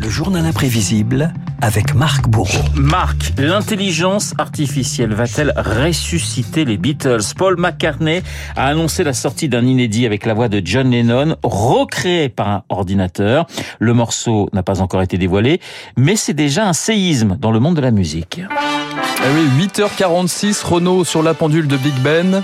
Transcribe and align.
Le 0.00 0.08
journal 0.10 0.44
imprévisible 0.44 1.32
avec 1.60 1.94
Marc 1.94 2.28
Bourreau. 2.28 2.64
Marc, 2.74 3.32
l'intelligence 3.38 4.34
artificielle 4.38 5.14
va-t-elle 5.14 5.52
ressusciter 5.56 6.64
les 6.64 6.76
Beatles? 6.76 7.22
Paul 7.36 7.56
McCartney 7.58 8.22
a 8.56 8.66
annoncé 8.66 9.04
la 9.04 9.12
sortie 9.12 9.48
d'un 9.48 9.64
inédit 9.64 10.06
avec 10.06 10.26
la 10.26 10.34
voix 10.34 10.48
de 10.48 10.60
John 10.64 10.90
Lennon, 10.90 11.36
recréé 11.42 12.28
par 12.28 12.48
un 12.48 12.62
ordinateur. 12.68 13.46
Le 13.78 13.94
morceau 13.94 14.48
n'a 14.52 14.62
pas 14.62 14.80
encore 14.80 15.02
été 15.02 15.16
dévoilé, 15.18 15.60
mais 15.96 16.16
c'est 16.16 16.34
déjà 16.34 16.68
un 16.68 16.72
séisme 16.72 17.36
dans 17.40 17.50
le 17.50 17.60
monde 17.60 17.76
de 17.76 17.80
la 17.80 17.90
musique. 17.90 18.42
Ah 18.50 19.28
oui, 19.34 19.66
8h46, 19.66 20.64
Renault 20.64 21.04
sur 21.04 21.22
la 21.22 21.34
pendule 21.34 21.66
de 21.66 21.76
Big 21.76 21.94
Ben. 22.02 22.42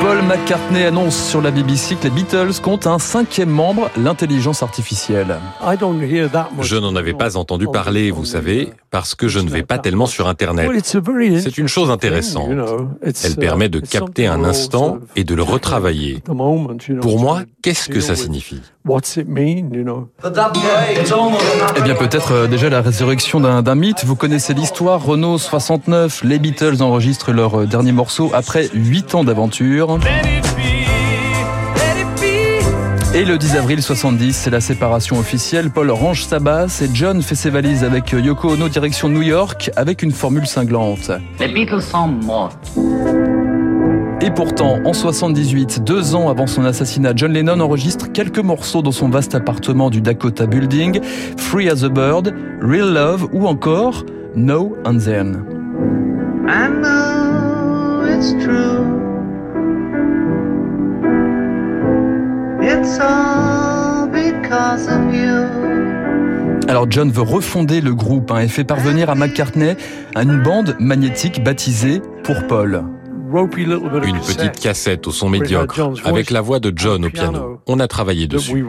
Paul 0.00 0.22
McCartney 0.22 0.84
annonce 0.84 1.16
sur 1.16 1.40
la 1.40 1.50
BBC 1.50 1.96
que 1.96 2.04
les 2.04 2.10
Beatles 2.10 2.60
comptent 2.62 2.86
un 2.86 2.98
cinquième 2.98 3.48
membre, 3.48 3.90
l'intelligence 3.96 4.62
artificielle. 4.62 5.36
Je 6.60 6.76
n'en 6.76 6.94
avais 6.96 7.14
pas 7.14 7.36
entendu 7.36 7.66
parler, 7.72 8.10
vous 8.10 8.24
savez, 8.24 8.72
parce 8.94 9.16
que 9.16 9.26
je 9.26 9.40
ne 9.40 9.50
vais 9.50 9.64
pas 9.64 9.78
tellement 9.78 10.06
sur 10.06 10.28
Internet. 10.28 10.70
C'est 10.84 11.58
une 11.58 11.66
chose 11.66 11.90
intéressante. 11.90 12.50
Elle 13.02 13.34
permet 13.34 13.68
de 13.68 13.80
capter 13.80 14.28
un 14.28 14.44
instant 14.44 14.98
et 15.16 15.24
de 15.24 15.34
le 15.34 15.42
retravailler. 15.42 16.22
Pour 17.02 17.18
moi, 17.18 17.42
qu'est-ce 17.60 17.88
que 17.88 17.98
ça 17.98 18.14
signifie? 18.14 18.60
Eh 21.76 21.80
bien 21.82 21.94
peut-être 21.96 22.32
euh, 22.32 22.46
déjà 22.46 22.68
la 22.68 22.82
résurrection 22.82 23.40
d'un 23.40 23.74
mythe. 23.74 24.04
Vous 24.04 24.14
connaissez 24.14 24.54
l'histoire, 24.54 25.02
Renault 25.02 25.38
69, 25.38 26.22
les 26.22 26.38
Beatles 26.38 26.82
enregistrent 26.82 27.32
leur 27.32 27.62
euh, 27.62 27.66
dernier 27.66 27.92
morceau 27.92 28.30
après 28.32 28.68
8 28.74 29.14
ans 29.16 29.24
d'aventure. 29.24 29.98
Et 33.16 33.24
le 33.24 33.38
10 33.38 33.54
avril 33.54 33.80
70, 33.80 34.32
c'est 34.32 34.50
la 34.50 34.60
séparation 34.60 35.20
officielle. 35.20 35.70
Paul 35.70 35.88
range 35.92 36.24
sa 36.24 36.40
basse 36.40 36.82
et 36.82 36.90
John 36.92 37.22
fait 37.22 37.36
ses 37.36 37.48
valises 37.48 37.84
avec 37.84 38.10
Yoko 38.10 38.54
Ono 38.54 38.68
direction 38.68 39.08
New 39.08 39.22
York 39.22 39.70
avec 39.76 40.02
une 40.02 40.10
formule 40.10 40.48
cinglante. 40.48 41.12
Les 41.38 41.46
Beatles 41.46 41.80
sont 41.80 42.08
morts. 42.08 42.58
Et 44.20 44.32
pourtant, 44.32 44.80
en 44.84 44.92
78, 44.92 45.84
deux 45.84 46.16
ans 46.16 46.28
avant 46.28 46.48
son 46.48 46.64
assassinat, 46.64 47.12
John 47.14 47.32
Lennon 47.32 47.60
enregistre 47.60 48.10
quelques 48.10 48.40
morceaux 48.40 48.82
dans 48.82 48.90
son 48.90 49.08
vaste 49.08 49.36
appartement 49.36 49.90
du 49.90 50.00
Dakota 50.00 50.46
Building, 50.46 51.00
Free 51.36 51.70
as 51.70 51.84
a 51.84 51.88
Bird, 51.88 52.34
Real 52.62 52.92
Love 52.92 53.28
ou 53.32 53.46
encore 53.46 54.04
No 54.34 54.76
and 54.84 54.98
Then. 54.98 55.44
I 56.48 56.68
know 56.68 58.02
it's 58.08 58.32
true. 58.44 59.03
Alors 66.68 66.86
John 66.90 67.10
veut 67.10 67.22
refonder 67.22 67.80
le 67.80 67.94
groupe 67.94 68.30
hein, 68.30 68.40
et 68.40 68.48
fait 68.48 68.64
parvenir 68.64 69.10
à 69.10 69.14
McCartney 69.14 69.76
une 70.16 70.42
bande 70.42 70.76
magnétique 70.78 71.42
baptisée 71.42 72.00
Pour 72.22 72.46
Paul. 72.46 72.84
Une 73.32 74.20
petite 74.20 74.60
cassette 74.60 75.06
au 75.06 75.10
son 75.10 75.28
médiocre, 75.28 75.80
avec 76.04 76.30
la 76.30 76.40
voix 76.40 76.60
de 76.60 76.72
John 76.74 77.04
au 77.04 77.10
piano. 77.10 77.60
On 77.66 77.80
a 77.80 77.88
travaillé 77.88 78.26
dessus. 78.28 78.64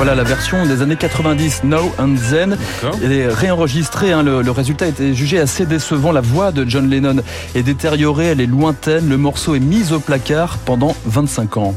Voilà 0.00 0.14
la 0.14 0.24
version 0.24 0.64
des 0.64 0.80
années 0.80 0.96
90, 0.96 1.64
No 1.64 1.92
and 1.98 2.14
Then. 2.30 2.56
Elle 3.04 3.12
est 3.12 3.28
réenregistrée, 3.28 4.12
hein, 4.12 4.22
le, 4.22 4.40
le 4.40 4.50
résultat 4.50 4.86
a 4.86 4.88
été 4.88 5.12
jugé 5.12 5.38
assez 5.38 5.66
décevant. 5.66 6.10
La 6.10 6.22
voix 6.22 6.52
de 6.52 6.66
John 6.66 6.88
Lennon 6.88 7.16
est 7.54 7.62
détériorée, 7.62 8.28
elle 8.28 8.40
est 8.40 8.46
lointaine. 8.46 9.10
Le 9.10 9.18
morceau 9.18 9.56
est 9.56 9.60
mis 9.60 9.92
au 9.92 10.00
placard 10.00 10.56
pendant 10.64 10.96
25 11.04 11.58
ans. 11.58 11.74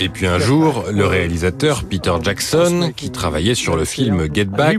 Et 0.00 0.08
puis 0.08 0.26
un 0.26 0.38
jour, 0.38 0.86
le 0.90 1.04
réalisateur 1.04 1.84
Peter 1.84 2.14
Jackson, 2.22 2.90
qui 2.96 3.10
travaillait 3.10 3.54
sur 3.54 3.76
le 3.76 3.84
film 3.84 4.28
Get 4.32 4.46
Back, 4.46 4.78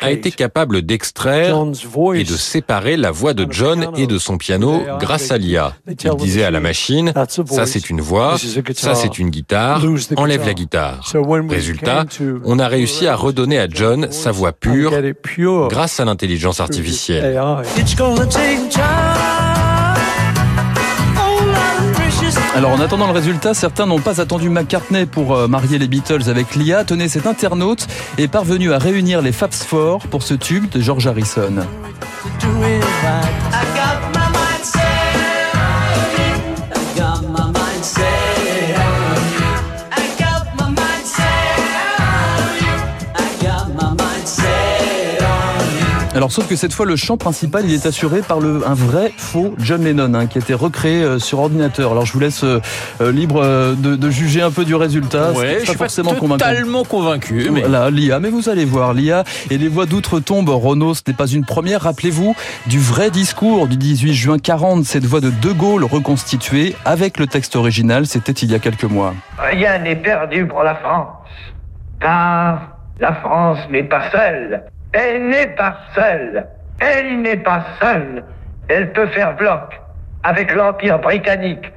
a 0.00 0.10
été 0.10 0.30
capable 0.30 0.82
d'extraire 0.82 1.56
et 2.14 2.24
de 2.24 2.36
séparer 2.36 2.96
la 2.96 3.10
voix 3.10 3.34
de 3.34 3.46
John 3.50 3.88
et 3.96 4.06
de 4.06 4.18
son 4.18 4.38
piano 4.38 4.82
grâce 4.98 5.30
à 5.30 5.38
l'IA. 5.38 5.74
Il 5.86 6.16
disait 6.16 6.44
à 6.44 6.50
la 6.50 6.60
machine, 6.60 7.12
ça 7.46 7.66
c'est 7.66 7.90
une 7.90 8.00
voix, 8.00 8.36
ça 8.74 8.94
c'est 8.94 9.18
une 9.18 9.30
guitare, 9.30 9.82
enlève 10.16 10.46
la 10.46 10.54
guitare. 10.54 11.12
Résultat, 11.48 12.04
on 12.44 12.58
a 12.58 12.68
réussi 12.68 13.06
à 13.06 13.14
redonner 13.14 13.58
à 13.58 13.68
John 13.68 14.10
sa 14.10 14.30
voix 14.30 14.52
pure 14.52 14.92
grâce 15.68 16.00
à 16.00 16.04
l'intelligence 16.04 16.60
artificielle. 16.60 17.38
Alors 22.54 22.72
en 22.72 22.80
attendant 22.80 23.06
le 23.06 23.12
résultat, 23.12 23.54
certains 23.54 23.86
n'ont 23.86 23.98
pas 23.98 24.20
attendu 24.20 24.50
McCartney 24.50 25.06
pour 25.06 25.34
euh, 25.34 25.48
marier 25.48 25.78
les 25.78 25.88
Beatles 25.88 26.28
avec 26.28 26.54
l'IA. 26.54 26.84
Tenez, 26.84 27.08
cet 27.08 27.26
internaute 27.26 27.86
est 28.18 28.28
parvenu 28.28 28.74
à 28.74 28.78
réunir 28.78 29.22
les 29.22 29.32
Fabs 29.32 29.54
Four 29.54 30.00
pour 30.08 30.22
ce 30.22 30.34
tube 30.34 30.68
de 30.68 30.80
George 30.80 31.06
Harrison. 31.06 31.54
Alors 46.22 46.30
sauf 46.30 46.46
que 46.46 46.54
cette 46.54 46.72
fois 46.72 46.86
le 46.86 46.94
chant 46.94 47.16
principal 47.16 47.64
il 47.64 47.74
est 47.74 47.84
assuré 47.84 48.20
par 48.20 48.38
le, 48.38 48.64
un 48.64 48.74
vrai 48.74 49.12
faux 49.16 49.56
John 49.58 49.82
Lennon 49.82 50.14
hein, 50.14 50.28
qui 50.28 50.38
a 50.38 50.40
été 50.40 50.54
recréé 50.54 51.02
euh, 51.02 51.18
sur 51.18 51.40
ordinateur. 51.40 51.90
Alors 51.90 52.06
je 52.06 52.12
vous 52.12 52.20
laisse 52.20 52.44
euh, 52.44 52.60
euh, 53.00 53.10
libre 53.10 53.42
euh, 53.42 53.74
de, 53.74 53.96
de 53.96 54.08
juger 54.08 54.40
un 54.40 54.52
peu 54.52 54.64
du 54.64 54.76
résultat. 54.76 55.32
Ouais, 55.32 55.56
je 55.58 55.64
suis 55.64 55.72
pas 55.72 55.78
forcément 55.86 56.14
convaincant. 56.14 56.44
totalement 56.44 56.84
convaincu, 56.84 57.50
mais 57.50 57.62
Voilà, 57.62 57.90
l'IA, 57.90 58.20
mais 58.20 58.30
vous 58.30 58.48
allez 58.48 58.64
voir, 58.64 58.94
l'IA 58.94 59.24
et 59.50 59.58
les 59.58 59.66
voix 59.66 59.84
d'outre-tombe, 59.84 60.48
Renault, 60.48 60.94
ce 60.94 61.02
n'est 61.08 61.12
pas 61.12 61.26
une 61.26 61.44
première. 61.44 61.80
Rappelez-vous 61.80 62.36
du 62.66 62.78
vrai 62.78 63.10
discours 63.10 63.66
du 63.66 63.76
18 63.76 64.14
juin 64.14 64.38
40, 64.38 64.84
cette 64.84 65.04
voix 65.04 65.20
de 65.20 65.30
De 65.30 65.50
Gaulle 65.50 65.82
reconstituée 65.82 66.76
avec 66.84 67.18
le 67.18 67.26
texte 67.26 67.56
original, 67.56 68.06
c'était 68.06 68.30
il 68.30 68.52
y 68.52 68.54
a 68.54 68.60
quelques 68.60 68.84
mois. 68.84 69.12
Rien 69.38 69.80
n'est 69.80 69.96
perdu 69.96 70.46
pour 70.46 70.62
la 70.62 70.76
France, 70.76 71.08
car 72.00 72.76
la 73.00 73.12
France 73.12 73.58
n'est 73.72 73.82
pas 73.82 74.08
seule. 74.12 74.62
Elle 74.92 75.28
n'est 75.28 75.54
pas 75.54 75.78
seule. 75.94 76.46
Elle 76.80 77.22
n'est 77.22 77.36
pas 77.36 77.64
seule. 77.80 78.24
Elle 78.68 78.92
peut 78.92 79.06
faire 79.08 79.36
bloc 79.36 79.80
avec 80.22 80.52
l'Empire 80.52 80.98
britannique 80.98 81.72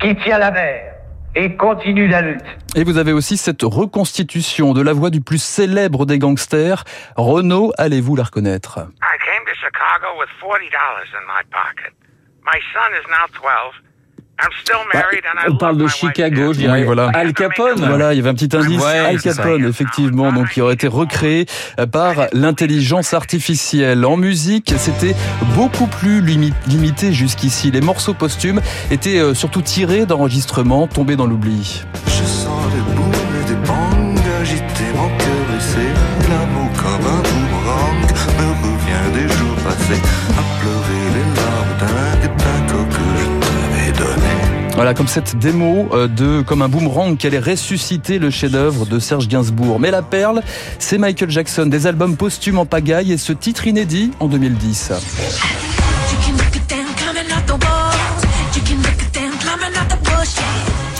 qui 0.00 0.14
tient 0.16 0.38
la 0.38 0.50
mer 0.50 0.94
et 1.34 1.54
continue 1.56 2.08
la 2.08 2.22
lutte. 2.22 2.44
Et 2.74 2.84
vous 2.84 2.98
avez 2.98 3.12
aussi 3.12 3.36
cette 3.36 3.62
reconstitution 3.62 4.72
de 4.72 4.82
la 4.82 4.92
voix 4.92 5.10
du 5.10 5.20
plus 5.20 5.42
célèbre 5.42 6.06
des 6.06 6.18
gangsters. 6.18 6.84
Renault, 7.16 7.72
allez-vous 7.78 8.16
la 8.16 8.24
reconnaître? 8.24 8.78
I 8.78 9.16
came 9.24 9.44
to 9.46 9.54
Chicago 9.54 10.18
with 10.18 10.28
$40 10.40 10.60
in 11.14 11.24
my 11.26 11.42
pocket. 11.50 11.92
My 12.44 12.58
son 12.72 12.92
is 12.94 13.06
now 13.08 13.26
12. 13.32 13.85
I'm 14.38 14.50
still 14.62 14.76
married 14.92 15.22
and 15.24 15.38
I 15.48 15.50
on 15.50 15.56
parle 15.56 15.78
de 15.78 15.86
Chicago, 15.86 16.52
je 16.52 16.58
dirais. 16.58 16.80
Oui, 16.80 16.84
voilà. 16.84 17.10
Al 17.14 17.32
Capone. 17.32 17.78
Voilà, 17.78 18.12
il 18.12 18.16
y 18.18 18.20
avait 18.20 18.28
un 18.28 18.34
petit 18.34 18.54
indice. 18.54 18.82
Ouais, 18.82 18.98
Al. 18.98 19.20
Capone, 19.20 19.64
effectivement, 19.66 20.30
donc 20.30 20.50
qui 20.50 20.60
aurait 20.60 20.74
été 20.74 20.88
recréé 20.88 21.46
euh, 21.80 21.86
par 21.86 22.14
l'intelligence 22.32 23.14
artificielle. 23.14 24.04
En 24.04 24.18
musique, 24.18 24.74
c'était 24.76 25.14
beaucoup 25.54 25.86
plus 25.86 26.20
limi- 26.20 26.52
limité 26.66 27.14
jusqu'ici. 27.14 27.70
Les 27.70 27.80
morceaux 27.80 28.12
posthumes 28.14 28.60
étaient 28.90 29.18
euh, 29.18 29.32
surtout 29.32 29.62
tirés 29.62 30.04
d'enregistrements 30.04 30.86
tombés 30.86 31.16
dans 31.16 31.26
l'oubli. 31.26 31.82
Voilà, 44.76 44.92
comme 44.92 45.08
cette 45.08 45.38
démo 45.38 45.88
euh, 45.94 46.06
de 46.06 46.42
comme 46.42 46.60
un 46.60 46.68
boomerang 46.68 47.16
qui 47.16 47.26
allait 47.26 47.38
ressusciter 47.38 48.18
le 48.18 48.28
chef-d'œuvre 48.28 48.84
de 48.84 48.98
Serge 48.98 49.26
Gainsbourg. 49.26 49.80
Mais 49.80 49.90
la 49.90 50.02
perle, 50.02 50.42
c'est 50.78 50.98
Michael 50.98 51.30
Jackson, 51.30 51.64
des 51.64 51.86
albums 51.86 52.14
posthumes 52.14 52.58
en 52.58 52.66
pagaille 52.66 53.10
et 53.10 53.16
ce 53.16 53.32
titre 53.32 53.66
inédit 53.66 54.10
en 54.20 54.28
2010. 54.28 54.92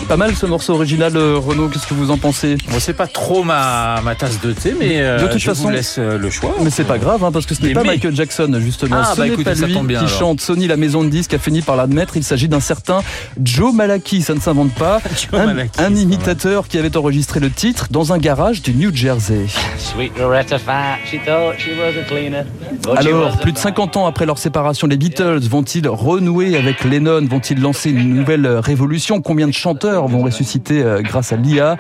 Pas 0.09 0.17
mal 0.17 0.37
ce 0.37 0.47
morceau 0.47 0.75
original, 0.75 1.17
euh, 1.17 1.37
Renaud, 1.37 1.67
qu'est-ce 1.69 1.87
que 1.89 1.93
vous 1.95 2.13
en 2.13 2.17
pensez 2.17 2.57
Bon, 2.71 2.77
c'est 2.79 2.93
pas 2.93 3.09
trop 3.09 3.43
ma, 3.43 4.01
ma 4.05 4.15
tasse 4.15 4.41
de 4.41 4.53
thé, 4.53 4.73
mais 4.79 5.01
euh, 5.01 5.19
De 5.21 5.27
toute 5.27 5.39
je 5.41 5.47
façon- 5.47 5.65
vous 5.65 5.71
laisse 5.71 5.97
euh, 5.99 6.17
le 6.17 6.31
choix. 6.31 6.55
Mais 6.63 6.71
c'est 6.71 6.85
pas 6.85 6.99
grave, 6.99 7.25
hein, 7.25 7.33
parce 7.33 7.45
que 7.45 7.57
ce 7.57 7.63
n'est 7.63 7.73
pas 7.73 7.83
mais- 7.83 7.89
Michael 7.95 8.15
Jackson, 8.15 8.57
justement. 8.61 8.99
Ah, 9.01 9.11
ce 9.13 9.17
bah, 9.17 9.25
n'est 9.27 9.33
écoutez, 9.33 9.43
pas 9.51 9.57
ça 9.57 9.67
lui 9.67 9.75
tombe 9.75 9.89
bien, 9.89 9.99
qui 9.99 10.05
alors. 10.07 10.17
chante. 10.19 10.41
Sony, 10.41 10.69
la 10.69 10.77
maison 10.77 11.03
de 11.03 11.09
disques, 11.09 11.35
a 11.35 11.41
fini 11.41 11.61
par 11.61 11.75
l'admettre. 11.75 12.17
Il 12.17 12.23
s'agit 12.23 12.47
d'un 12.47 12.61
certain 12.61 13.01
Joe 13.43 13.75
Malaki, 13.75 14.23
ça 14.23 14.35
ne 14.35 14.41
s'invente 14.41 14.73
pas. 14.75 15.01
Joe 15.33 15.41
un, 15.41 15.47
Malaki, 15.47 15.81
un 15.81 15.95
imitateur 15.97 16.69
qui 16.69 16.79
avait 16.79 16.97
enregistré 16.97 17.41
le 17.41 17.51
titre 17.51 17.89
dans 17.91 18.13
un 18.13 18.19
garage 18.19 18.63
du 18.63 18.75
New 18.75 18.95
Jersey. 18.95 19.47
Sweet 19.77 20.17
Loretta 20.21 20.61
Fat, 20.61 20.99
she 21.05 21.17
thought 21.27 21.59
she 21.59 21.71
was 21.77 21.99
a 22.01 22.05
cleaner. 22.05 22.45
but 22.85 22.93
she 23.03 23.09
Alors, 23.09 23.39
plus 23.41 23.51
de 23.53 23.59
50 23.59 23.97
ans 23.97 24.07
après 24.07 24.25
leur 24.25 24.39
séparation, 24.39 24.87
les 24.87 24.99
Beatles 24.99 25.41
vont-ils 25.51 25.89
renouer 25.89 26.57
avec 26.57 26.85
Lennon? 26.85 27.27
Vont-ils 27.29 27.61
lancer 27.61 27.91
une 27.91 28.15
nouvelle 28.15 28.47
révolution? 28.47 29.21
Combien 29.21 29.49
de 29.49 29.53
chanteurs 29.53 29.96
vont 30.05 30.23
ressusciter 30.23 30.83
euh, 30.83 31.01
grâce 31.01 31.33
à 31.33 31.37
l'IA 31.37 31.77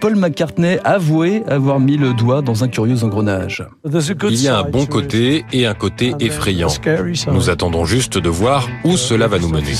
Paul 0.00 0.16
McCartney 0.16 0.78
a 0.84 0.94
avoué 0.94 1.42
avoir 1.48 1.78
mis 1.78 1.96
le 1.96 2.12
doigt 2.12 2.42
dans 2.42 2.64
un 2.64 2.68
curieux 2.68 3.04
engrenage. 3.04 3.64
Il 3.84 4.42
y 4.42 4.48
a 4.48 4.58
un 4.58 4.64
bon 4.64 4.86
côté 4.86 5.44
et 5.52 5.66
un 5.66 5.74
côté 5.74 6.14
effrayant. 6.20 6.68
Nous 7.32 7.50
attendons 7.50 7.84
juste 7.84 8.18
de 8.18 8.28
voir 8.28 8.68
où 8.84 8.96
cela 8.96 9.28
va 9.28 9.38
nous 9.38 9.48
mener. 9.48 9.74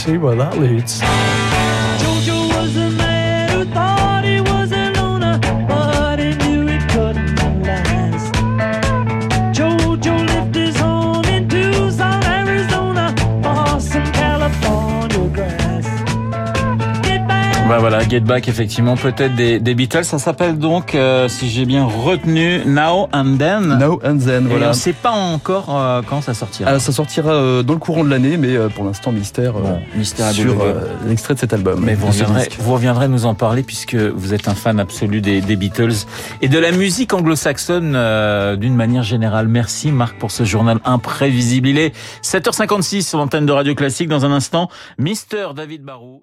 Voilà, 17.80 18.06
Get 18.08 18.20
Back, 18.20 18.48
effectivement, 18.48 18.96
peut-être 18.96 19.34
des, 19.34 19.58
des 19.58 19.74
Beatles. 19.74 20.04
Ça 20.04 20.18
s'appelle 20.18 20.58
donc, 20.58 20.94
euh, 20.94 21.28
si 21.28 21.48
j'ai 21.48 21.64
bien 21.64 21.84
retenu, 21.84 22.60
Now 22.66 23.08
and 23.12 23.36
Then. 23.38 23.78
Now 23.78 24.00
and 24.04 24.18
then, 24.18 24.44
Et 24.44 24.46
on 24.46 24.48
voilà. 24.50 24.68
ne 24.68 24.72
sait 24.72 24.92
pas 24.92 25.10
encore 25.10 25.76
euh, 25.76 26.02
quand 26.08 26.20
ça 26.20 26.34
sortira. 26.34 26.70
Ah, 26.72 26.78
ça 26.78 26.92
sortira 26.92 27.32
euh, 27.32 27.62
dans 27.62 27.72
le 27.74 27.78
courant 27.78 28.04
de 28.04 28.10
l'année, 28.10 28.36
mais 28.36 28.54
euh, 28.56 28.68
pour 28.68 28.84
l'instant 28.84 29.12
mystère, 29.12 29.56
euh, 29.56 29.60
Bon, 29.62 29.80
mystère 29.96 30.30
sur 30.32 30.60
euh, 30.62 30.74
l'extrait 31.06 31.34
de 31.34 31.38
cet 31.38 31.52
album. 31.52 31.80
Mais 31.84 31.94
vous 31.94 32.06
reviendrez, 32.08 32.48
vous 32.58 32.72
reviendrez 32.72 33.08
nous 33.08 33.24
en 33.26 33.34
parler 33.34 33.62
puisque 33.62 33.94
vous 33.94 34.34
êtes 34.34 34.48
un 34.48 34.54
fan 34.54 34.78
absolu 34.78 35.20
des, 35.20 35.40
des 35.40 35.56
Beatles 35.56 36.06
et 36.42 36.48
de 36.48 36.58
la 36.58 36.72
musique 36.72 37.12
anglo-saxonne 37.14 37.94
euh, 37.96 38.56
d'une 38.56 38.74
manière 38.76 39.02
générale. 39.02 39.48
Merci 39.48 39.90
Marc 39.92 40.18
pour 40.18 40.30
ce 40.30 40.44
journal 40.44 40.78
imprévisible. 40.84 41.68
Il 41.68 41.78
est 41.78 41.94
7h56 42.24 43.02
sur 43.08 43.18
l'antenne 43.18 43.46
de 43.46 43.52
Radio 43.52 43.74
Classique. 43.74 44.08
Dans 44.08 44.24
un 44.24 44.32
instant, 44.32 44.68
Mister 44.98 45.48
David 45.56 45.82
Barou. 45.82 46.22